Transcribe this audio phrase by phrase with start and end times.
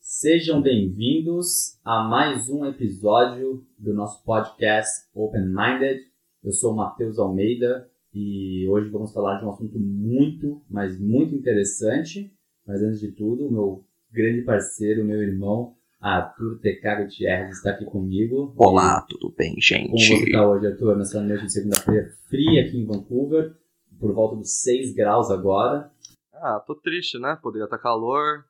[0.00, 6.00] Sejam bem-vindos a mais um episódio do nosso podcast Open Minded.
[6.44, 11.34] Eu sou o Matheus Almeida e hoje vamos falar de um assunto muito, mas muito
[11.34, 12.32] interessante.
[12.64, 18.52] Mas antes de tudo, meu grande parceiro, meu irmão, Arthur TK Gutierrez está aqui comigo.
[18.56, 19.86] Olá, tudo bem, gente?
[19.86, 20.96] Como você está hoje, Arthur?
[20.96, 23.56] Nessa noite de segunda-feira fria aqui em Vancouver,
[24.00, 25.92] por volta dos 6 graus agora.
[26.34, 27.38] Ah, tô triste, né?
[27.40, 28.44] Poderia estar calor,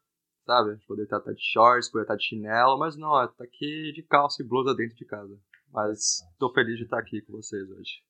[0.46, 0.78] sabe?
[0.88, 4.46] Poderia estar de shorts, poderia estar de chinelo, mas não, tá aqui de calça e
[4.46, 5.38] blusa dentro de casa.
[5.70, 8.00] Mas tô feliz de estar aqui com vocês hoje.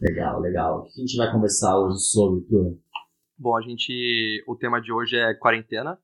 [0.00, 0.78] Legal, legal.
[0.78, 2.78] O que a gente vai conversar hoje sobre, Arthur?
[3.36, 4.44] Bom, a gente.
[4.46, 5.98] O tema de hoje é quarentena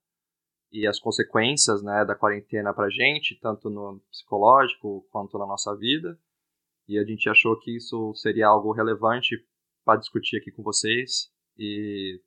[0.73, 5.74] e as consequências né, da quarentena para a gente, tanto no psicológico quanto na nossa
[5.77, 6.19] vida.
[6.88, 9.37] E a gente achou que isso seria algo relevante
[9.84, 12.21] para discutir aqui com vocês e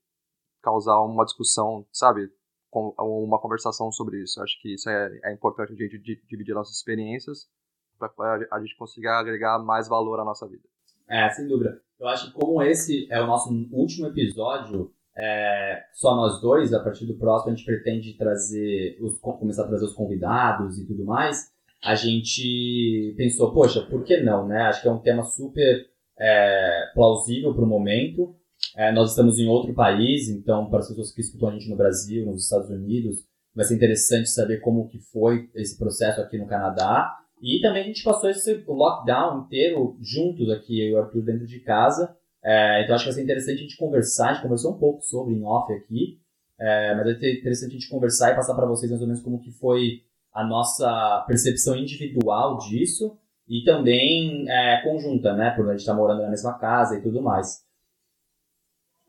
[0.61, 2.29] causar uma discussão, sabe,
[2.71, 4.41] uma conversação sobre isso.
[4.41, 7.49] Acho que isso é, é importante a gente dividir nossas experiências
[7.97, 10.63] para a gente conseguir agregar mais valor à nossa vida.
[11.07, 11.81] É, sem dúvida.
[11.99, 16.79] Eu acho que como esse é o nosso último episódio, é, só nós dois, a
[16.79, 21.05] partir do próximo a gente pretende trazer, os, começar a trazer os convidados e tudo
[21.05, 21.51] mais,
[21.83, 24.61] a gente pensou, poxa, por que não, né?
[24.63, 25.85] Acho que é um tema super
[26.17, 28.35] é, plausível para o momento.
[28.75, 31.75] É, nós estamos em outro país, então para as pessoas que escutam a gente no
[31.75, 36.47] Brasil, nos Estados Unidos, vai ser interessante saber como que foi esse processo aqui no
[36.47, 37.13] Canadá.
[37.41, 41.45] E também a gente passou esse lockdown inteiro juntos aqui, eu e o Arthur dentro
[41.45, 42.15] de casa.
[42.43, 45.01] É, então acho que vai ser interessante a gente conversar, a gente conversou um pouco
[45.01, 46.19] sobre em off aqui,
[46.59, 49.23] é, mas vai ser interessante a gente conversar e passar para vocês mais ou menos
[49.23, 55.71] como que foi a nossa percepção individual disso e também é, conjunta, né, por a
[55.71, 57.63] gente estar tá morando na mesma casa e tudo mais.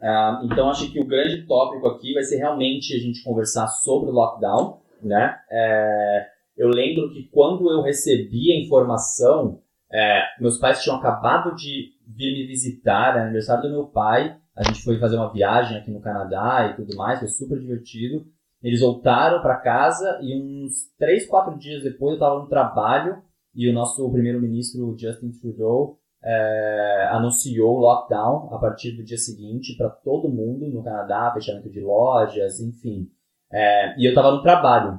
[0.01, 4.11] É, então acho que o grande tópico aqui vai ser realmente a gente conversar sobre
[4.11, 5.37] o lockdown, né?
[5.51, 6.27] É,
[6.57, 9.61] eu lembro que quando eu recebi a informação,
[9.95, 14.37] é, meus pais tinham acabado de vir me visitar, era aniversário do meu pai.
[14.57, 18.27] A gente foi fazer uma viagem aqui no Canadá e tudo mais, foi super divertido.
[18.61, 23.23] Eles voltaram para casa e uns 3, 4 dias depois eu estava no trabalho
[23.55, 29.91] e o nosso primeiro-ministro Justin Trudeau é, anunciou lockdown a partir do dia seguinte para
[29.91, 33.09] todo mundo no Canadá, fechamento de lojas, enfim.
[33.53, 34.99] É, e eu estava no trabalho.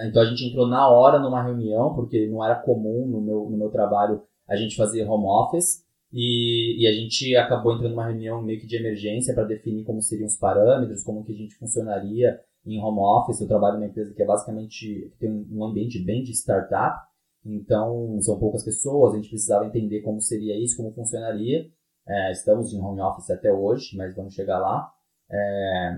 [0.00, 3.56] Então a gente entrou na hora numa reunião, porque não era comum no meu, no
[3.56, 5.84] meu trabalho a gente fazer home office.
[6.10, 10.00] E, e, a gente acabou entrando numa reunião meio que de emergência para definir como
[10.00, 13.40] seriam os parâmetros, como que a gente funcionaria em home office.
[13.40, 16.98] Eu trabalho numa empresa que é basicamente tem um ambiente bem de startup,
[17.44, 21.68] então são poucas pessoas, a gente precisava entender como seria isso, como funcionaria.
[22.06, 24.90] É, estamos em home office até hoje, mas vamos chegar lá.
[25.30, 25.90] É,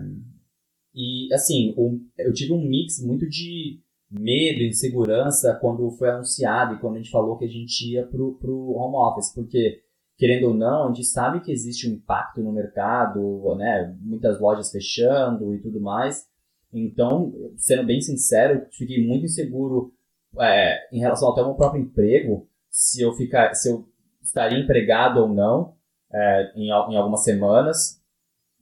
[0.93, 1.73] e assim,
[2.19, 7.11] eu tive um mix muito de medo, insegurança quando foi anunciado e quando a gente
[7.11, 9.83] falou que a gente ia pro, pro home office, porque
[10.17, 13.97] querendo ou não, a gente sabe que existe um impacto no mercado, né?
[14.03, 16.29] Muitas lojas fechando e tudo mais.
[16.73, 19.95] Então, sendo bem sincero, fiquei muito inseguro
[20.39, 23.89] é, em relação até ao meu próprio emprego, se eu ficar, se eu
[24.23, 25.75] estaria empregado ou não
[26.13, 28.01] é, em, em algumas semanas.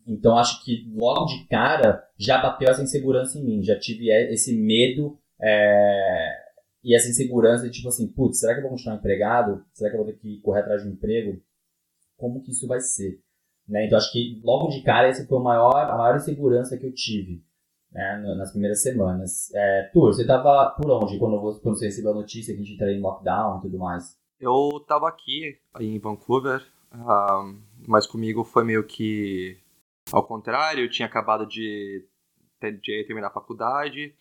[0.06, 4.56] Então, acho que logo de cara já bateu essa insegurança em mim, já tive esse
[4.56, 6.38] medo é,
[6.84, 9.64] e essa insegurança de tipo assim, putz, será que eu vou continuar empregado?
[9.72, 11.40] Será que eu vou ter que correr atrás de um emprego?
[12.18, 13.22] como que isso vai ser.
[13.66, 13.86] Né?
[13.86, 16.92] Então acho que logo de cara essa foi a maior, a maior insegurança que eu
[16.92, 17.42] tive
[17.92, 19.50] né, nas primeiras semanas.
[19.54, 22.72] É, Tur, você estava por onde quando, quando você recebeu a notícia que a gente
[22.72, 24.18] estaria em lockdown e tudo mais?
[24.40, 26.62] Eu estava aqui em Vancouver,
[26.92, 29.58] uh, mas comigo foi meio que
[30.10, 32.06] ao contrário, eu tinha acabado de,
[32.62, 34.14] de terminar a faculdade.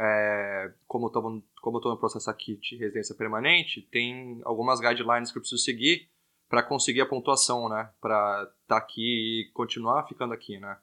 [0.00, 5.42] É, como eu estou no processo aqui de residência permanente, tem algumas guidelines que eu
[5.42, 6.08] preciso seguir
[6.48, 7.90] para conseguir a pontuação, né?
[8.00, 10.78] Para estar tá aqui e continuar ficando aqui, né?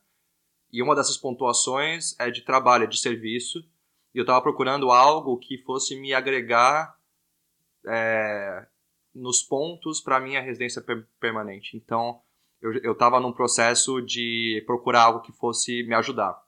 [0.72, 3.60] E uma dessas pontuações é de trabalho, é de serviço.
[4.14, 6.98] E eu estava procurando algo que fosse me agregar
[7.88, 8.68] é,
[9.14, 11.78] nos pontos para minha residência per permanente.
[11.78, 12.22] Então,
[12.62, 16.42] eu estava num processo de procurar algo que fosse me ajudar.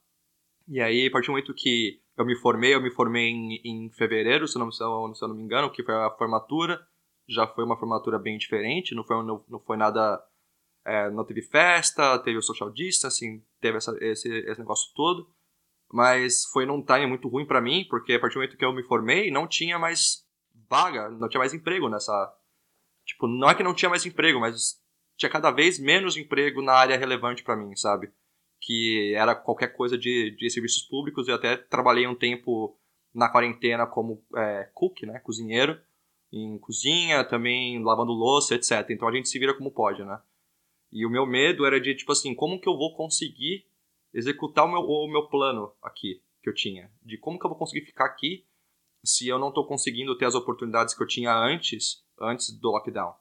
[0.68, 3.90] E aí, a partir do momento que eu me formei, eu me formei em, em
[3.92, 6.86] fevereiro, se não, se eu não me engano, que foi a formatura
[7.28, 10.24] já foi uma formatura bem diferente, não foi, não, não foi nada.
[10.86, 15.30] É, não teve festa, teve o social distancing, teve essa, esse, esse negócio todo.
[15.92, 18.74] Mas foi num time muito ruim para mim, porque a partir do momento que eu
[18.74, 20.26] me formei, não tinha mais
[20.70, 22.34] vaga, não tinha mais emprego nessa,
[23.06, 24.82] tipo, não é que não tinha mais emprego, mas
[25.18, 28.12] tinha cada vez menos emprego na área relevante para mim, sabe?
[28.68, 31.28] Que era qualquer coisa de, de serviços públicos.
[31.28, 32.78] Eu até trabalhei um tempo
[33.14, 35.80] na quarentena como é, cook, né, cozinheiro,
[36.32, 38.90] em cozinha, também lavando louça, etc.
[38.90, 40.20] Então a gente se vira como pode, né?
[40.92, 43.66] E o meu medo era de, tipo assim, como que eu vou conseguir
[44.14, 46.92] executar o meu, o meu plano aqui, que eu tinha?
[47.02, 48.46] De como que eu vou conseguir ficar aqui
[49.04, 53.14] se eu não estou conseguindo ter as oportunidades que eu tinha antes, antes do lockdown.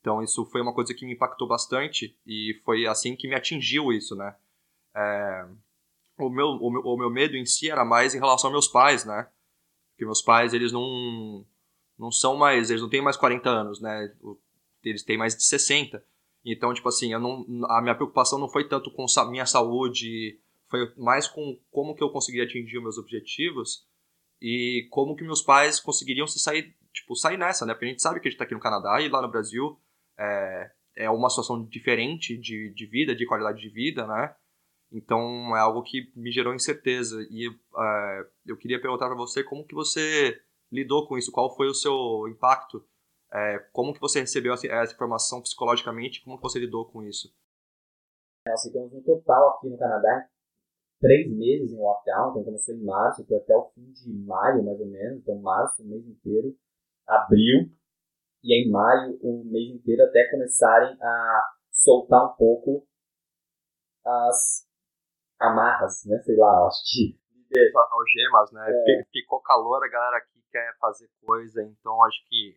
[0.00, 3.92] Então isso foi uma coisa que me impactou bastante e foi assim que me atingiu
[3.92, 4.36] isso, né?
[4.94, 5.46] É,
[6.18, 8.68] o, meu, o, meu, o meu medo em si era mais em relação aos meus
[8.68, 9.28] pais, né?
[9.90, 11.44] Porque meus pais, eles não,
[11.98, 14.12] não são mais, eles não têm mais 40 anos, né?
[14.82, 16.04] Eles têm mais de 60.
[16.44, 20.38] Então, tipo assim, eu não, a minha preocupação não foi tanto com a minha saúde,
[20.68, 23.86] foi mais com como que eu conseguiria atingir meus objetivos
[24.42, 27.72] e como que meus pais conseguiriam se sair, tipo, sair nessa, né?
[27.72, 29.78] Porque a gente sabe que a gente tá aqui no Canadá e lá no Brasil
[30.18, 34.34] é, é uma situação diferente de, de vida, de qualidade de vida, né?
[34.94, 37.16] Então é algo que me gerou incerteza.
[37.28, 41.66] E uh, eu queria perguntar para você como que você lidou com isso, qual foi
[41.68, 42.86] o seu impacto,
[43.32, 47.34] é, como que você recebeu essa, essa, informação psicologicamente, como que você lidou com isso?
[48.46, 50.28] Nós ficamos no total aqui no Canadá
[51.00, 54.80] três meses em lockdown, então começou em março, foi até o fim de maio mais
[54.80, 56.56] ou menos, então março o mês inteiro,
[57.06, 57.70] abril.
[58.42, 61.42] E em maio o mês inteiro até começarem a
[61.72, 62.86] soltar um pouco
[64.04, 64.66] as
[65.44, 66.18] amarras, né?
[66.22, 67.18] Sei lá, acho que.
[67.92, 68.66] Algemas, né?
[68.68, 69.04] É.
[69.12, 72.54] Ficou calor, a galera aqui quer fazer coisa, então acho que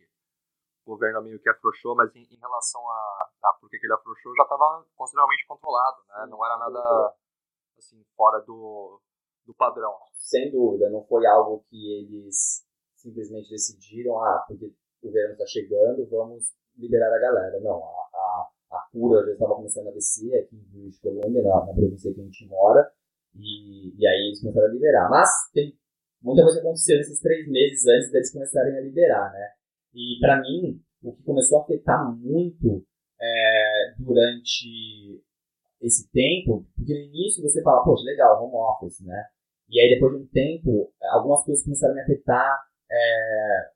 [0.84, 4.34] o governo meio que afrouxou, mas em, em relação a, a por que ele afrouxou,
[4.34, 6.26] já estava consideravelmente controlado, né?
[6.28, 7.14] Não era nada
[7.78, 9.00] assim fora do,
[9.46, 9.94] do padrão.
[10.14, 16.08] Sem dúvida, não foi algo que eles simplesmente decidiram, ah, porque o verão está chegando,
[16.10, 17.60] vamos liberar a galera.
[17.60, 21.66] Não, a, a, a cura já estava começando a descer aqui em British Columbia, na,
[21.66, 22.90] na província que a gente mora,
[23.34, 25.08] e, e aí eles começaram a liberar.
[25.10, 25.76] Mas tem
[26.22, 29.48] muita coisa aconteceu nesses três meses antes deles começarem a liberar, né?
[29.94, 32.84] E para mim, o que começou a afetar muito
[33.20, 35.22] é, durante
[35.80, 39.26] esse tempo, porque no início você fala, poxa, legal, home office, né?
[39.68, 42.58] E aí depois de um tempo, algumas coisas começaram a me afetar
[42.90, 43.70] é,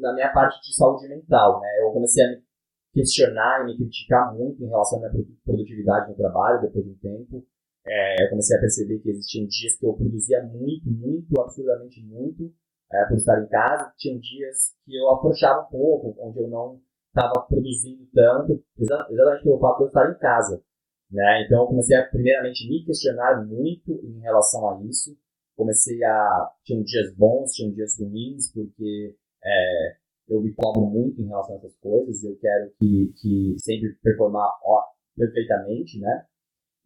[0.00, 1.68] na minha parte de saúde mental, né?
[1.80, 2.42] Eu comecei a me
[2.92, 6.96] questionar e me criticar muito em relação à minha produtividade no trabalho depois de um
[6.96, 7.46] tempo.
[7.86, 12.52] É, eu comecei a perceber que existiam dias que eu produzia muito, muito, absurdamente muito,
[12.92, 13.92] é, por estar em casa.
[13.96, 19.58] Tinham dias que eu afrouxava um pouco, onde eu não estava produzindo tanto, exatamente pelo
[19.58, 20.62] fato de eu estar em casa.
[21.10, 21.44] Né?
[21.44, 25.16] Então eu comecei a, primeiramente, me questionar muito em relação a isso.
[25.56, 26.50] Comecei a.
[26.64, 29.96] Tinham dias bons, tinham dias ruins, porque é,
[30.30, 33.94] eu me cobro muito em relação a essas coisas e eu quero que, que sempre
[34.02, 34.84] performar ó,
[35.16, 36.24] perfeitamente, né?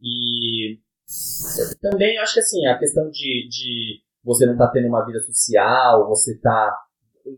[0.01, 0.81] E
[1.81, 5.21] também acho que assim, a questão de, de você não estar tá tendo uma vida
[5.21, 6.75] social, você tá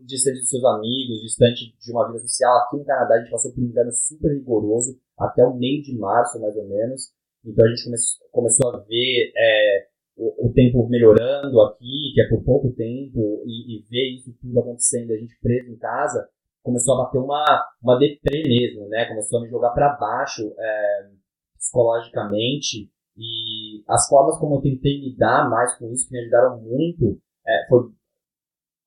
[0.05, 2.57] distante dos seus amigos, distante de uma vida social.
[2.59, 5.97] Aqui no Canadá a gente passou por um inverno super rigoroso, até o meio de
[5.97, 7.11] março mais ou menos.
[7.45, 7.97] Então a gente come
[8.31, 13.85] começou a ver é, o, tempo melhorando aqui, que é por pouco tempo, e, e
[13.89, 16.27] ver isso tudo acontecendo, a gente preso em casa,
[16.63, 19.05] começou a bater uma, uma deprê mesmo, né?
[19.05, 21.09] Começou a me jogar para baixo é,
[21.57, 22.89] psicologicamente.
[23.15, 27.67] E as formas como eu tentei lidar mais com isso, que me ajudaram muito, é,
[27.69, 27.89] foi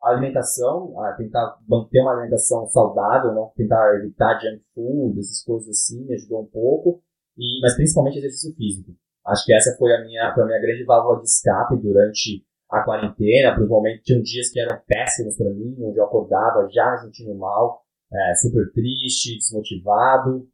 [0.02, 5.68] a alimentação, a tentar manter uma alimentação saudável, não tentar evitar junk food, essas coisas
[5.68, 7.02] assim, me ajudou um pouco,
[7.36, 8.92] e, mas principalmente exercício físico.
[9.30, 12.82] Acho que essa foi a minha, foi a minha grande válvula de escape durante a
[12.82, 17.34] quarentena, principalmente tinham dias que eram péssimos para mim, onde eu acordava já me sentindo
[17.34, 17.82] mal,
[18.12, 20.48] é, super triste, desmotivado,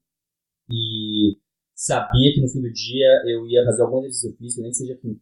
[0.70, 1.38] e
[1.74, 4.94] sabia que no fim do dia eu ia fazer algum exercício físico, nem que seja
[4.94, 5.20] aqui,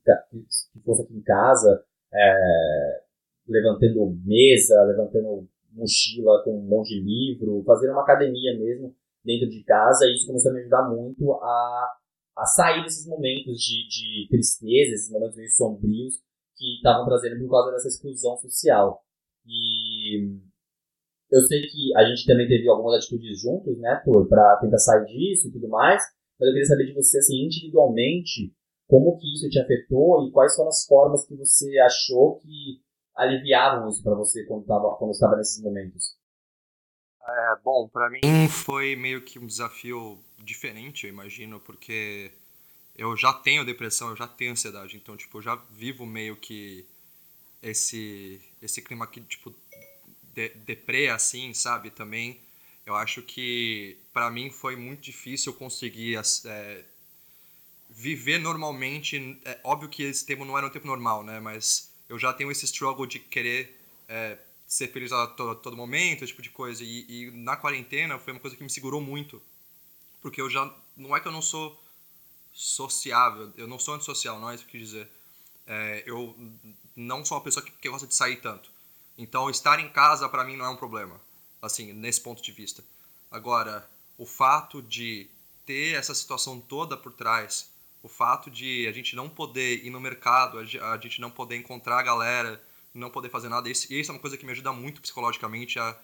[0.73, 3.01] que fosse aqui em casa, é,
[3.49, 8.95] levantando mesa, levantando mochila com um monte de livro, fazendo uma academia mesmo
[9.25, 11.93] dentro de casa, e isso começou a me ajudar muito a,
[12.37, 16.15] a sair desses momentos de, de tristeza, esses momentos meio sombrios
[16.57, 19.01] que estavam trazendo por causa dessa exclusão social.
[19.47, 20.41] E
[21.31, 25.05] eu sei que a gente também teve algumas atitudes juntos, né, Thor, para tentar sair
[25.07, 26.03] disso e tudo mais,
[26.39, 28.53] mas eu queria saber de você, assim, individualmente,
[28.87, 32.83] como que isso te afetou e quais foram as formas que você achou que
[33.15, 36.17] aliviavam isso para você quando estava quando estava nesses momentos?
[37.27, 42.31] É, bom, para mim foi meio que um desafio diferente, eu imagino, porque
[42.97, 46.85] eu já tenho depressão, eu já tenho ansiedade, então tipo, eu já vivo meio que
[47.63, 49.55] esse esse clima aqui tipo
[50.35, 52.41] de, deprê assim, sabe, também.
[52.85, 56.85] Eu acho que para mim foi muito difícil conseguir é,
[57.89, 59.39] viver normalmente.
[59.45, 61.41] É óbvio que esse tempo não era um tempo normal, né?
[61.41, 66.25] Mas eu já tenho esse struggle de querer é, ser feliz a todo, todo, momento,
[66.25, 66.85] esse tipo de coisa.
[66.85, 69.41] E, e, na quarentena foi uma coisa que me segurou muito.
[70.25, 70.75] Porque eu já.
[70.97, 71.79] Não é que eu não sou
[72.51, 75.11] sociável, eu não sou antissocial, não é isso que eu quis dizer.
[75.67, 76.35] É, eu
[76.97, 78.71] não sou uma pessoa que, que gosta de sair tanto.
[79.19, 81.21] Então, estar em casa para mim não é um problema,
[81.61, 82.83] assim, nesse ponto de vista.
[83.31, 85.29] Agora, o fato de
[85.67, 87.71] ter essa situação toda por trás,
[88.03, 91.99] o fato de a gente não poder ir no mercado, a gente não poder encontrar
[91.99, 92.65] a galera,
[92.95, 95.95] não poder fazer nada, isso, isso é uma coisa que me ajuda muito psicologicamente a,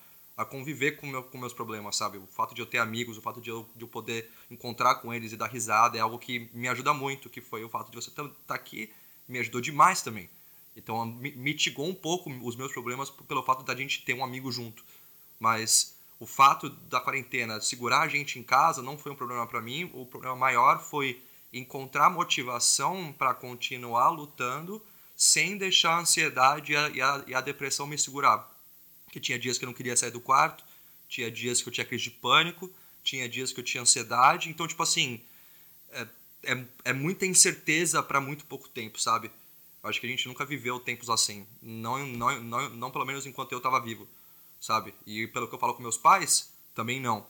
[0.40, 2.16] a conviver com, meu, com meus problemas, sabe?
[2.16, 5.12] O fato de eu ter amigos, o fato de eu, de eu poder encontrar com
[5.12, 7.96] eles e dar risada é algo que me ajuda muito, que foi o fato de
[7.96, 8.90] você estar tá aqui,
[9.28, 10.30] me ajudou demais também.
[10.74, 14.82] Então mitigou um pouco os meus problemas pelo fato da gente ter um amigo junto.
[15.38, 19.60] Mas o fato da quarentena segurar a gente em casa não foi um problema para
[19.60, 19.90] mim.
[19.92, 24.80] O problema maior foi encontrar motivação para continuar lutando
[25.14, 28.49] sem deixar a ansiedade e a, e, a, e a, depressão me segurar.
[29.10, 30.64] Que tinha dias que eu não queria sair do quarto,
[31.08, 32.70] tinha dias que eu tinha crise de pânico,
[33.02, 34.48] tinha dias que eu tinha ansiedade.
[34.48, 35.20] Então, tipo assim,
[35.90, 36.06] é,
[36.44, 39.30] é, é muita incerteza para muito pouco tempo, sabe?
[39.82, 41.46] Eu acho que a gente nunca viveu tempos assim.
[41.62, 44.06] Não, não, não, não pelo menos enquanto eu estava vivo,
[44.60, 44.94] sabe?
[45.06, 47.26] E pelo que eu falo com meus pais, também não.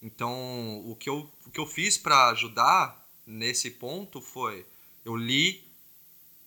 [0.00, 4.64] Então, o que eu, o que eu fiz para ajudar nesse ponto foi:
[5.04, 5.64] eu li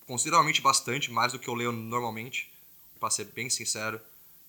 [0.08, 2.52] consideravelmente bastante, mais do que eu leio normalmente,
[3.00, 4.00] para ser bem sincero.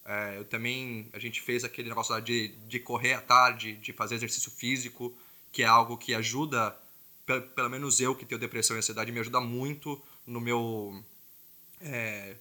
[0.05, 4.17] É, eu também, a gente fez aquele negócio de, de correr à tarde, de fazer
[4.17, 5.15] exercício físico,
[5.53, 6.77] que é algo que ajuda,
[7.25, 11.05] pelo, pelo menos eu que tenho depressão e ansiedade, me ajuda muito no meu
[11.81, 12.37] é,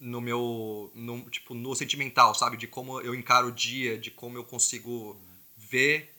[0.00, 2.56] no meu no, tipo no sentimental sabe?
[2.56, 5.16] De como eu encaro o dia de como eu consigo
[5.56, 6.12] ver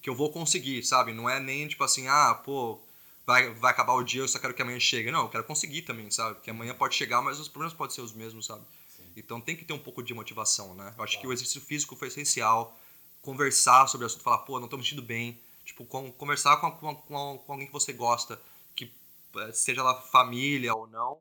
[0.00, 1.12] que eu vou conseguir sabe?
[1.12, 2.78] Não é nem tipo assim ah pô
[3.26, 5.10] vai, vai acabar o dia eu só quero que amanhã chegue.
[5.10, 6.40] Não eu quero conseguir também sabe?
[6.40, 8.64] Que amanhã pode chegar mas os problemas podem ser os mesmos sabe.
[9.16, 11.96] Então tem que ter um pouco de motivação né eu acho que o exercício físico
[11.96, 12.78] foi essencial
[13.20, 17.38] conversar sobre o assunto falar pô não estou me sentindo bem tipo conversar com, com,
[17.38, 18.40] com alguém que você gosta
[19.36, 21.20] é, seja lá família ou não,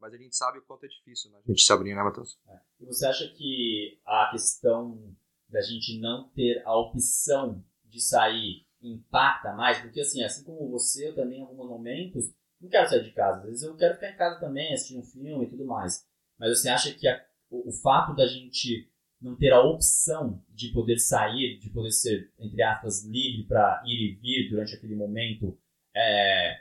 [0.00, 1.38] mas a gente sabe o quanto é difícil, né?
[1.44, 2.38] A gente se abrir, né, Matheus?
[2.48, 2.58] É.
[2.80, 5.14] E você acha que a questão
[5.48, 9.80] da gente não ter a opção de sair impacta mais?
[9.80, 13.40] Porque, assim, assim como você, eu também, em alguns momentos, não quero sair de casa.
[13.40, 16.06] Às vezes eu quero ficar em casa também, assistir um filme e tudo mais.
[16.38, 18.88] Mas você acha que a, o, o fato da gente
[19.20, 24.12] não ter a opção de poder sair, de poder ser, entre aspas, livre para ir
[24.12, 25.58] e vir durante aquele momento,
[25.94, 26.56] é,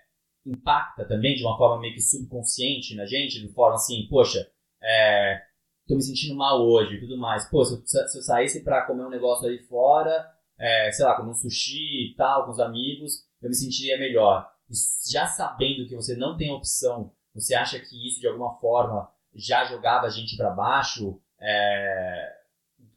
[0.45, 4.49] impacta também de uma forma meio que subconsciente na gente, de forma assim, poxa,
[4.81, 5.41] é,
[5.87, 7.47] tô me sentindo mal hoje e tudo mais.
[7.49, 11.15] Pô, se eu, se eu saísse para comer um negócio ali fora, é, sei lá,
[11.15, 14.49] comer um sushi e tal, com os amigos, eu me sentiria melhor.
[14.69, 14.73] E
[15.11, 19.65] já sabendo que você não tem opção, você acha que isso de alguma forma já
[19.65, 22.41] jogava a gente para baixo é,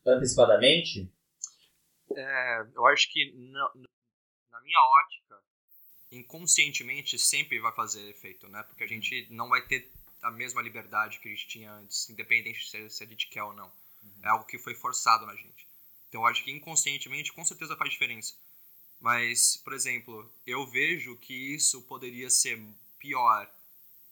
[0.06, 1.12] antecipadamente?
[2.16, 3.70] É, eu acho que na,
[4.50, 5.36] na minha ótica,
[6.10, 8.62] inconscientemente sempre vai fazer efeito, né?
[8.64, 8.92] Porque a uhum.
[8.92, 9.90] gente não vai ter
[10.22, 13.52] a mesma liberdade que a gente tinha antes, independente se, se a gente quer ou
[13.52, 13.70] não.
[14.02, 14.20] Uhum.
[14.22, 15.66] É algo que foi forçado na gente.
[16.08, 18.34] Então eu acho que inconscientemente com certeza faz diferença.
[19.00, 22.60] Mas, por exemplo, eu vejo que isso poderia ser
[22.98, 23.50] pior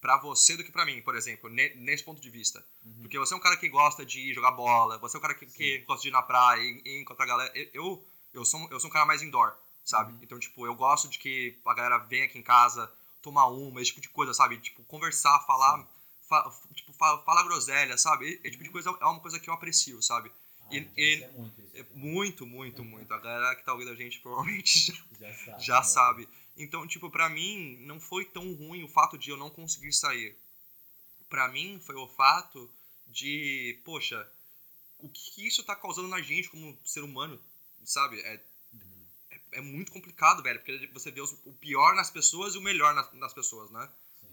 [0.00, 2.64] para você do que para mim, por exemplo, nesse ponto de vista.
[2.84, 3.02] Uhum.
[3.02, 5.46] Porque você é um cara que gosta de jogar bola, você é um cara que,
[5.46, 7.52] que gosta de ir na praia e, e encontrar galera.
[7.72, 9.54] Eu, eu, sou, eu sou um cara mais indoor
[9.88, 10.12] sabe?
[10.12, 10.18] Uhum.
[10.22, 13.90] Então, tipo, eu gosto de que a galera venha aqui em casa tomar uma, esse
[13.90, 14.58] tipo de coisa, sabe?
[14.58, 15.86] Tipo, conversar, falar,
[16.28, 18.38] fa, tipo, fa, falar groselha, sabe?
[18.44, 20.30] Esse tipo de coisa é uma coisa que eu aprecio, sabe?
[20.60, 23.14] Ah, e, e, é muito, isso, é muito, muito, muito.
[23.14, 25.64] A galera que tá ouvindo a gente provavelmente já, já sabe.
[25.64, 25.82] Já né?
[25.82, 26.28] sabe.
[26.58, 30.36] Então, tipo, pra mim, não foi tão ruim o fato de eu não conseguir sair.
[31.28, 32.70] Pra mim, foi o fato
[33.06, 34.30] de, poxa,
[34.98, 37.40] o que isso tá causando na gente como ser humano,
[37.84, 38.20] sabe?
[38.20, 38.40] É
[39.52, 43.12] é muito complicado, velho, porque você vê o pior nas pessoas e o melhor nas,
[43.14, 43.88] nas pessoas, né?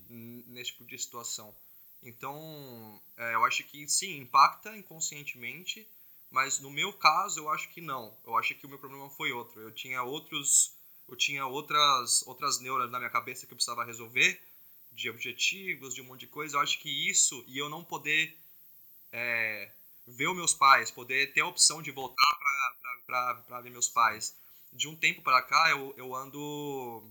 [0.10, 1.56] Nesse tipo de situação.
[2.04, 5.88] Então, é, eu acho que sim, impacta inconscientemente,
[6.30, 8.16] mas no meu caso eu acho que não.
[8.26, 9.60] Eu acho que o meu problema foi outro.
[9.62, 10.76] Eu tinha outros,
[11.08, 14.42] eu tinha outras outras neuras na minha cabeça que eu precisava resolver,
[14.92, 16.58] de objetivos, de um monte de coisa.
[16.58, 18.36] Eu acho que isso e eu não poder
[19.12, 19.72] é,
[20.08, 22.40] ver os meus pais, poder ter a opção de voltar
[23.06, 24.36] para ver meus pais,
[24.74, 27.04] de um tempo para cá eu, eu ando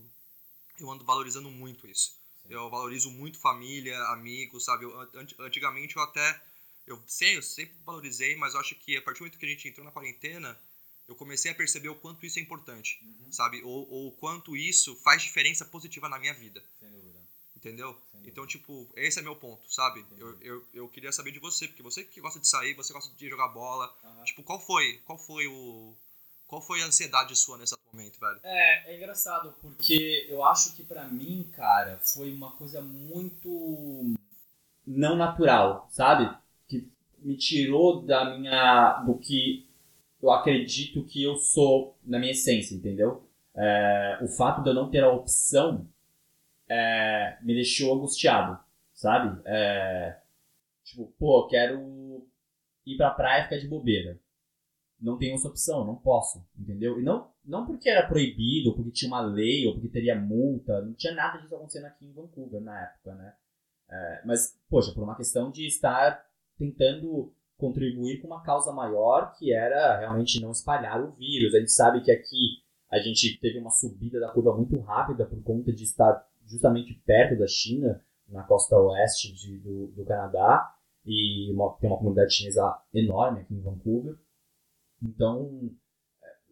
[0.79, 2.11] eu ando valorizando muito isso.
[2.43, 2.53] Sim.
[2.53, 4.83] Eu valorizo muito família, amigos, sabe?
[4.83, 5.09] Eu,
[5.39, 6.41] antigamente eu até
[6.85, 9.49] eu sei, eu sempre valorizei, mas eu acho que a partir do momento que a
[9.49, 10.59] gente entrou na quarentena,
[11.07, 13.31] eu comecei a perceber o quanto isso é importante, uhum.
[13.31, 13.61] sabe?
[13.63, 16.63] Ou, ou o quanto isso faz diferença positiva na minha vida.
[16.79, 17.19] Sem dúvida.
[17.55, 17.93] Entendeu?
[17.93, 18.29] Sem dúvida.
[18.31, 20.03] Então, tipo, esse é meu ponto, sabe?
[20.17, 23.13] Eu, eu, eu queria saber de você, porque você que gosta de sair, você gosta
[23.15, 23.93] de jogar bola.
[24.03, 24.23] Uhum.
[24.23, 24.99] Tipo, qual foi?
[25.05, 25.93] Qual foi o.
[26.47, 28.39] Qual foi a ansiedade sua nesse momento, velho?
[28.43, 34.15] É, é engraçado, porque eu acho que para mim, cara, foi uma coisa muito
[34.85, 36.35] não natural, sabe?
[36.67, 36.87] Que
[37.19, 39.03] me tirou da minha.
[39.05, 39.65] do que
[40.25, 43.29] eu acredito que eu sou na minha essência, entendeu?
[43.53, 45.87] É, o fato de eu não ter a opção
[46.67, 48.59] é, me deixou angustiado,
[48.91, 49.39] sabe?
[49.45, 50.19] É,
[50.83, 52.27] tipo, pô, quero
[52.87, 54.19] ir pra praia e ficar de bobeira.
[54.99, 56.99] Não tenho essa opção, não posso, entendeu?
[56.99, 60.81] E não, não porque era proibido, ou porque tinha uma lei, ou porque teria multa,
[60.81, 63.33] não tinha nada disso acontecendo aqui em Vancouver na época, né?
[63.87, 66.25] É, mas, poxa, por uma questão de estar
[66.57, 71.53] tentando contribuir com uma causa maior, que era realmente não espalhar o vírus.
[71.53, 75.41] A gente sabe que aqui a gente teve uma subida da curva muito rápida por
[75.43, 80.73] conta de estar justamente perto da China, na costa oeste de, do, do Canadá,
[81.05, 84.15] e uma, tem uma comunidade chinesa enorme aqui em Vancouver.
[85.01, 85.71] Então,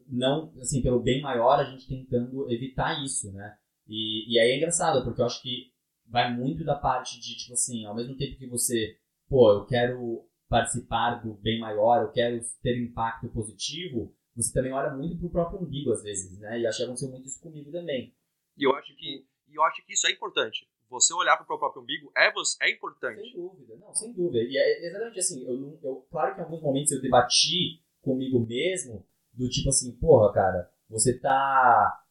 [0.08, 3.58] não, assim, pelo bem maior, a gente tentando evitar isso, né?
[3.88, 5.72] E, e aí é engraçado, porque eu acho que
[6.08, 10.26] vai muito da parte de, tipo assim, ao mesmo tempo que você, pô, eu quero
[10.54, 15.60] participar do bem maior, eu quero ter impacto positivo, você também olha muito pro próprio
[15.60, 16.60] umbigo às vezes, né?
[16.60, 18.14] E acho que aconteceu muito isso comigo também.
[18.56, 20.70] E eu acho que, eu acho que isso é importante.
[20.92, 22.32] Você olhar pro próprio umbigo é,
[22.62, 23.20] é importante.
[23.20, 24.44] Sem dúvida, não, sem dúvida.
[24.44, 29.04] E é exatamente assim, eu, eu, claro que em alguns momentos eu debati comigo mesmo,
[29.34, 32.06] do tipo assim, porra, cara, você tá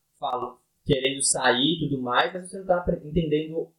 [0.84, 3.72] querendo sair e tudo mais, mas você não tá entendendo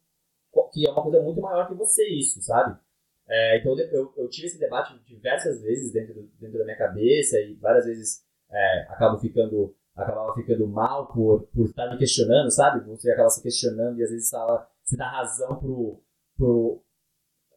[0.71, 2.79] que é uma coisa muito maior que você isso, sabe?
[3.27, 7.39] É, então eu, eu, tive esse debate diversas vezes dentro, do, dentro da minha cabeça
[7.39, 12.85] e várias vezes é, acabo ficando acabava ficando mal por, por estar me questionando, sabe?
[12.87, 16.01] Você acaba se questionando e às vezes fala, você dá razão pro,
[16.35, 16.83] pro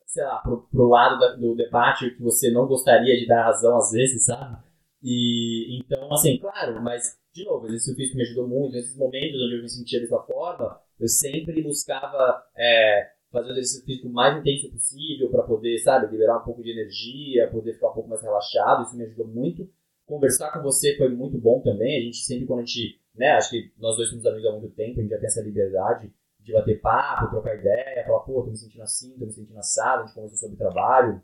[0.07, 3.77] sei lá, pro, pro lado da, do debate que você não gostaria de dar razão
[3.77, 4.63] às vezes, sabe?
[5.03, 8.73] E então, assim, claro, mas de novo, esse físico me ajudou muito.
[8.73, 13.85] Nesses momentos onde eu me sentia dessa forma, eu sempre buscava é, fazer o exercício
[13.85, 17.95] físico mais intenso possível para poder, sabe, liberar um pouco de energia, poder ficar um
[17.95, 18.83] pouco mais relaxado.
[18.83, 19.69] Isso me ajudou muito.
[20.07, 21.99] Conversar com você foi muito bom também.
[21.99, 24.71] A gente sempre, quando a gente, né, acho que nós dois somos amigos há muito
[24.75, 28.51] tempo, a gente já tem essa liberdade de bater papo, trocar ideia, falar, pô, tô
[28.51, 31.21] me sentindo assim, tô me sentindo assado, a gente conversou sobre trabalho,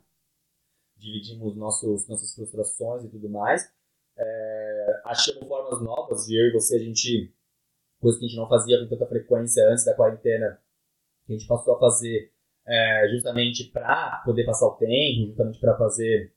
[0.97, 3.71] dividimos nossos, nossas frustrações e tudo mais.
[4.17, 7.33] É, achamos formas novas de eu e você, a gente,
[7.99, 10.61] coisa que a gente não fazia com tanta frequência antes da quarentena,
[11.25, 12.31] que a gente passou a fazer
[12.65, 16.33] é, justamente para poder passar o tempo, justamente para fazer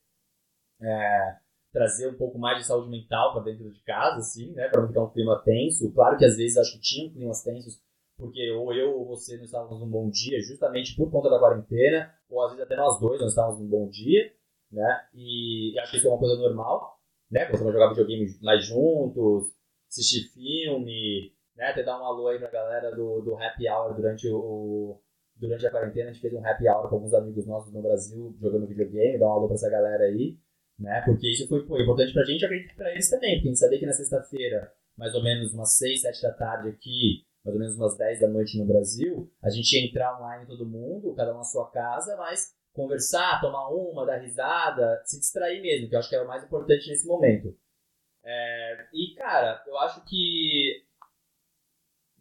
[0.80, 1.36] é,
[1.72, 4.88] trazer um pouco mais de saúde mental para dentro de casa, assim, né, para não
[4.88, 5.92] ficar um clima tenso.
[5.92, 7.80] Claro que às vezes acho que tinham climas tensos,
[8.16, 12.12] porque ou eu ou você não estávamos num bom dia, justamente por conta da quarentena,
[12.28, 14.32] ou às vezes até nós dois não estávamos num bom dia,
[14.72, 15.06] né?
[15.14, 16.98] E acho que isso é uma coisa normal,
[17.30, 17.44] né?
[17.44, 19.52] Vai jogar videogame mais juntos,
[19.88, 21.70] assistir filme, né?
[21.70, 25.00] Até dar um alô aí pra galera do, do happy hour durante o,
[25.36, 26.10] durante a quarentena.
[26.10, 29.28] A gente fez um happy hour com alguns amigos nossos no Brasil jogando videogame, dar
[29.28, 30.36] um alô pra essa galera aí,
[30.78, 31.02] né?
[31.04, 33.60] Porque isso foi pô, importante pra gente, acredito que pra eles também, porque a gente
[33.60, 37.60] sabia que na sexta-feira, mais ou menos umas 6, 7 da tarde aqui, mais ou
[37.60, 41.32] menos umas 10 da noite no Brasil, a gente ia entrar online todo mundo, cada
[41.32, 45.98] um na sua casa, mas conversar, tomar uma, dar risada, se distrair mesmo, que eu
[45.98, 47.56] acho que é o mais importante nesse momento.
[48.22, 50.84] É, e, cara, eu acho que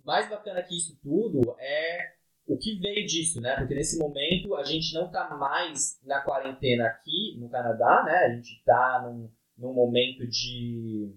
[0.05, 2.15] mais bacana que isso tudo é
[2.47, 3.55] o que veio disso, né?
[3.57, 8.17] Porque nesse momento a gente não tá mais na quarentena aqui no Canadá, né?
[8.17, 11.11] A gente tá num, num momento de,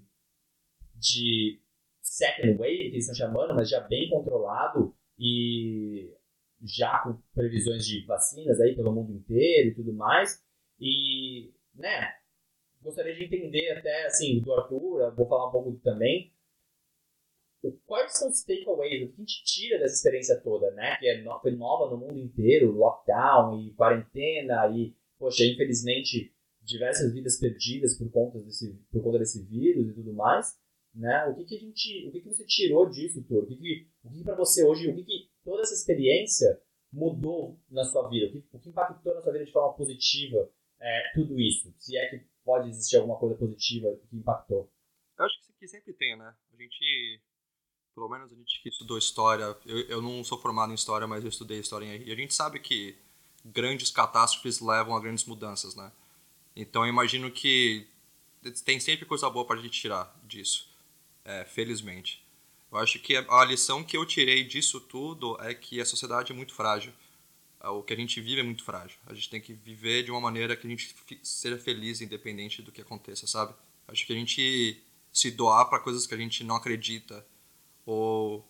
[0.95, 1.61] de
[2.01, 6.15] second wave, que eles estão chamando, mas já bem controlado e
[6.63, 10.43] já com previsões de vacinas aí pelo mundo inteiro e tudo mais.
[10.81, 12.15] E, né,
[12.81, 16.33] gostaria de entender até, assim, do Arthur, vou falar um pouco também,
[17.87, 21.23] quais são os takeaways, o que a gente tira dessa experiência toda, né, que é
[21.23, 27.97] no, foi nova no mundo inteiro, lockdown e quarentena e, poxa, infelizmente, diversas vidas perdidas
[27.97, 30.57] por conta desse, por conta desse vírus e tudo mais,
[30.95, 33.45] né, o que que a gente, o que que você tirou disso, Tur?
[33.45, 36.61] O que que, o que, que para você hoje, o que que toda essa experiência
[36.93, 38.27] mudou na sua vida?
[38.27, 41.73] O que, o que impactou na sua vida de forma positiva é, tudo isso?
[41.79, 44.73] Se é que pode existir alguma coisa positiva que impactou.
[45.19, 46.35] Eu acho que sempre tem, né?
[46.51, 47.21] A gente,
[47.99, 51.25] pelo menos a gente que estudou história, eu, eu não sou formado em história, mas
[51.25, 52.97] eu estudei história e a gente sabe que
[53.45, 55.91] grandes catástrofes levam a grandes mudanças, né?
[56.55, 57.89] Então eu imagino que
[58.65, 60.71] tem sempre coisa boa para a gente tirar disso,
[61.25, 62.25] é, felizmente.
[62.71, 66.35] Eu acho que a lição que eu tirei disso tudo é que a sociedade é
[66.35, 66.93] muito frágil.
[67.61, 68.97] O que a gente vive é muito frágil.
[69.07, 72.71] A gente tem que viver de uma maneira que a gente seja feliz, independente do
[72.71, 73.53] que aconteça, sabe?
[73.89, 74.81] Acho que a gente
[75.13, 77.27] se doar para coisas que a gente não acredita
[77.89, 78.47] ou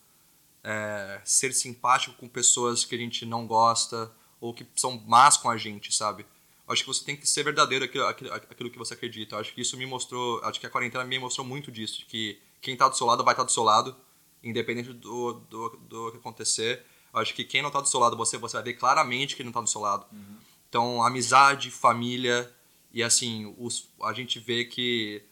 [0.65, 5.49] é, ser simpático com pessoas que a gente não gosta ou que são más com
[5.49, 6.27] a gente, sabe?
[6.67, 9.37] Acho que você tem que ser verdadeiro aquilo, aquilo, aquilo que você acredita.
[9.37, 12.75] Acho que isso me mostrou, acho que a quarentena me mostrou muito disso, que quem
[12.75, 13.97] está do seu lado vai estar tá do seu lado,
[14.43, 16.85] independente do, do, do que acontecer.
[17.15, 19.51] Acho que quem não está do seu lado, você, você vai ver claramente que não
[19.51, 20.05] está do seu lado.
[20.13, 20.37] Uhum.
[20.69, 22.53] Então, amizade, família,
[22.93, 25.23] e assim, os, a gente vê que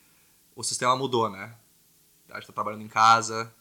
[0.54, 1.56] o sistema mudou, né?
[2.30, 3.52] A gente está trabalhando em casa,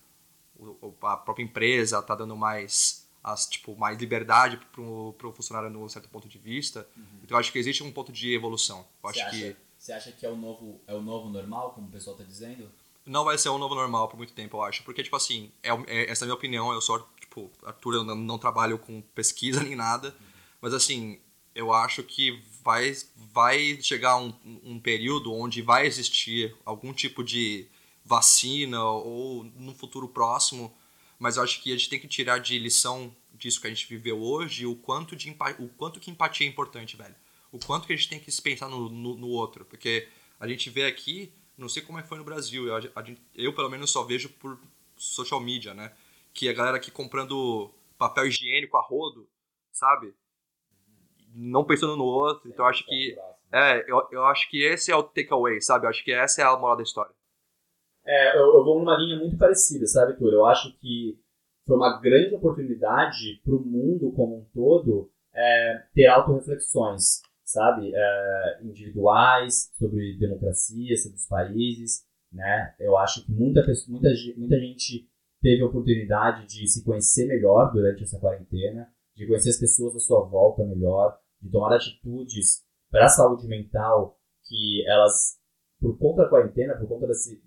[1.02, 6.08] a própria empresa está dando mais as, tipo, mais liberdade para o funcionário num certo
[6.10, 6.88] ponto de vista.
[6.96, 7.04] Uhum.
[7.24, 8.86] Então, acho que existe um ponto de evolução.
[9.04, 9.56] Eu você acho acha, que...
[9.78, 12.72] Você acha que é o novo, é o novo normal, como o pessoal está dizendo?
[13.04, 14.84] Não vai ser o novo normal por muito tempo, eu acho.
[14.84, 16.72] Porque, tipo assim, é, é essa é a minha opinião.
[16.72, 20.10] Eu sou, tipo, Arthur, eu não, não trabalho com pesquisa nem nada.
[20.10, 20.26] Uhum.
[20.62, 21.20] Mas, assim,
[21.56, 27.68] eu acho que vai, vai chegar um, um período onde vai existir algum tipo de
[28.06, 30.74] vacina ou no futuro próximo
[31.20, 33.88] mas eu acho que a gente tem que tirar de lição disso que a gente
[33.88, 37.16] viveu hoje o quanto, de o quanto que empatia é importante, velho.
[37.52, 39.66] O quanto que a gente tem que se pensar no, no, no outro.
[39.66, 40.08] Porque
[40.40, 43.54] a gente vê aqui, não sei como é que foi no Brasil, eu, a, eu
[43.54, 44.60] pelo menos só vejo por
[44.98, 45.94] social media, né?
[46.34, 49.28] Que a galera aqui comprando papel higiênico a rodo,
[49.72, 50.14] sabe?
[51.34, 52.50] Não pensando no outro.
[52.50, 53.18] Então eu acho que.
[53.52, 55.86] É, eu, eu acho que esse é o takeaway, sabe?
[55.86, 57.14] Eu acho que essa é a moral da história.
[58.06, 60.32] É, eu, eu, vou numa linha muito parecida, sabe, Tur?
[60.32, 61.20] Eu acho que
[61.66, 67.92] foi uma grande oportunidade para o mundo como um todo é, ter autorreflexões, sabe?
[67.94, 72.76] É, individuais, sobre democracia, sobre os países, né?
[72.80, 75.10] Eu acho que muita, muita, muita gente
[75.42, 80.00] teve a oportunidade de se conhecer melhor durante essa quarentena, de conhecer as pessoas à
[80.00, 85.38] sua volta melhor, de tomar atitudes para a saúde mental que elas,
[85.80, 87.42] por conta da quarentena, por conta desse,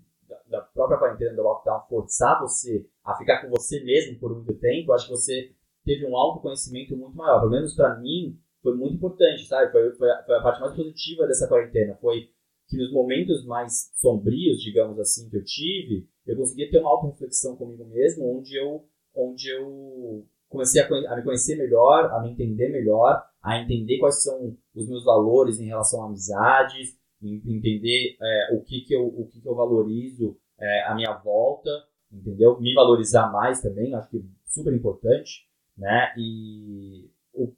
[0.79, 5.07] própria quarentena do lockdown forçar você a ficar com você mesmo por muito tempo, acho
[5.07, 5.51] que você
[5.83, 7.39] teve um autoconhecimento muito maior.
[7.39, 9.71] Pelo menos para mim, foi muito importante, sabe?
[9.71, 11.97] Foi, foi, a, foi, a, parte mais positiva dessa quarentena.
[11.99, 12.29] Foi
[12.67, 17.55] que nos momentos mais sombrios, digamos assim, que eu tive, eu conseguia ter uma auto-reflexão
[17.55, 22.69] comigo mesmo, onde eu, onde eu comecei a, a, me conhecer melhor, a me entender
[22.69, 28.61] melhor, a entender quais são os meus valores em relação a amizades, entender é, o,
[28.61, 31.69] que, que, eu, o que, que eu valorizo é, à minha volta,
[32.11, 32.59] entendeu?
[32.59, 36.13] Me valorizar mais também, acho que super importante, né?
[36.17, 37.53] E o,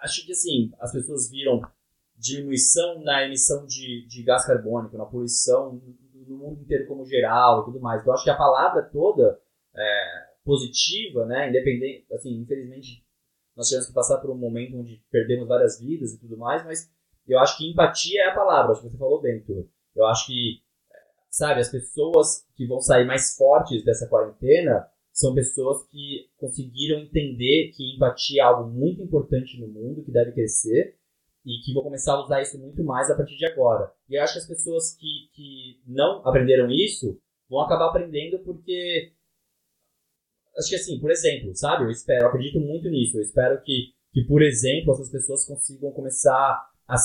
[0.00, 1.60] acho que assim, as pessoas viram
[2.16, 5.80] diminuição na emissão de, de gás carbônico, na poluição
[6.26, 8.00] no mundo inteiro como geral e tudo mais.
[8.00, 9.38] Então acho que a palavra toda
[9.74, 11.48] é, positiva, né?
[11.48, 13.04] Independente, assim, infelizmente
[13.56, 16.90] nós tivemos que passar por um momento onde perdemos várias vidas e tudo mais, mas
[17.26, 19.68] eu acho que empatia é a palavra, acho que você falou bem, Tur.
[19.94, 20.60] Eu acho que,
[21.36, 27.72] sabe, as pessoas que vão sair mais fortes dessa quarentena são pessoas que conseguiram entender
[27.74, 30.96] que empatia é algo muito importante no mundo, que deve crescer,
[31.44, 33.92] e que vão começar a usar isso muito mais a partir de agora.
[34.08, 37.18] E eu acho que as pessoas que, que não aprenderam isso
[37.48, 39.12] vão acabar aprendendo porque.
[40.56, 41.84] Acho que assim, por exemplo, sabe?
[41.84, 43.18] Eu espero, eu acredito muito nisso.
[43.18, 46.96] Eu espero que, que por exemplo, essas pessoas consigam começar a,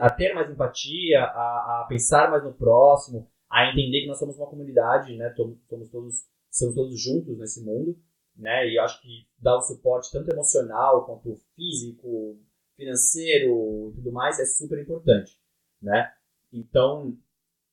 [0.00, 4.36] a ter mais empatia, a, a, pensar mais no próximo, a entender que nós somos
[4.36, 5.32] uma comunidade, né?
[5.36, 5.56] Somos,
[5.88, 7.96] todos, somos todos juntos nesse mundo,
[8.36, 8.68] né?
[8.68, 12.36] E acho que dar o suporte tanto emocional quanto físico,
[12.76, 15.38] financeiro e tudo mais é super importante,
[15.80, 16.12] né?
[16.52, 17.16] Então,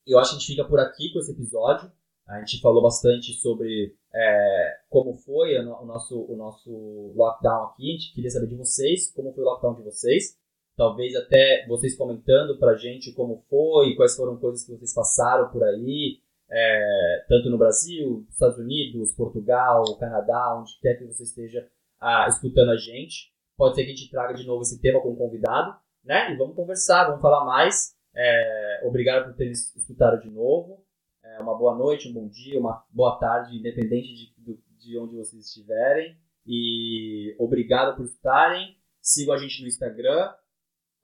[0.05, 1.91] eu acho que a gente fica por aqui com esse episódio.
[2.27, 7.89] A gente falou bastante sobre é, como foi o nosso, o nosso lockdown aqui.
[7.89, 10.39] A gente queria saber de vocês, como foi o lockdown de vocês
[10.75, 15.63] talvez até vocês comentando pra gente como foi, quais foram coisas que vocês passaram por
[15.63, 21.67] aí, é, tanto no Brasil, Estados Unidos, Portugal, Canadá, onde quer que você esteja
[21.99, 23.31] ah, escutando a gente.
[23.55, 26.33] Pode ser que a gente traga de novo esse tema com um convidado, né?
[26.33, 27.95] E vamos conversar, vamos falar mais.
[28.13, 30.83] É, obrigado por terem escutado de novo.
[31.23, 35.45] É, uma boa noite, um bom dia, uma boa tarde, independente de, de onde vocês
[35.45, 36.17] estiverem.
[36.45, 38.75] E obrigado por escutarem.
[38.99, 40.33] Sigam a gente no Instagram,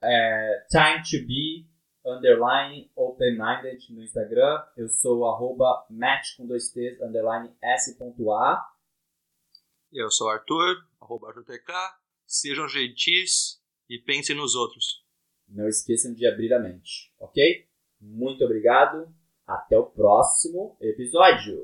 [0.02, 1.66] é, time to be
[2.04, 4.62] underline open-minded no Instagram.
[4.76, 8.68] Eu sou arroba match com dois T's underline S.A.
[9.92, 11.72] Eu sou Arthur, arroba ArthurTK.
[12.26, 13.58] Sejam gentis
[13.88, 15.02] E pense nos outros.
[15.48, 17.66] Não esqueçam de abrir a mente, ok?
[18.00, 19.08] Muito obrigado.
[19.46, 21.58] Até o próximo episódio.